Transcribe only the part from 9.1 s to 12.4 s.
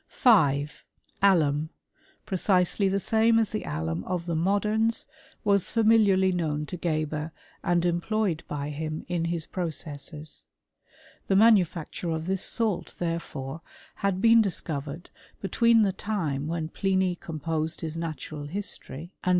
his processes. The manufacture of